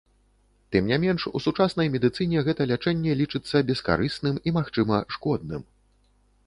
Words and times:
Тым 0.75 0.87
не 0.91 0.97
менш, 1.03 1.25
у 1.39 1.41
сучаснай 1.47 1.91
медыцыне 1.97 2.39
гэта 2.47 2.69
лячэнне 2.73 3.11
лічыцца 3.21 3.57
бескарысным 3.69 4.35
і, 4.47 4.57
магчыма, 4.59 4.95
шкодным. 5.17 5.61